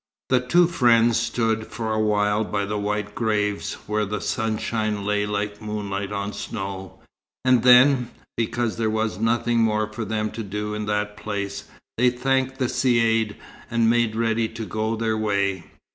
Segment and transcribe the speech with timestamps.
[0.29, 5.27] The two friends stood for a while by the white graves, where the sunshine lay
[5.27, 6.99] like moonlight on snow;
[7.45, 11.65] and then, because there was nothing more for them to do in that place,
[11.99, 13.35] they thanked the Caïd,
[13.69, 15.65] and made ready to go their way.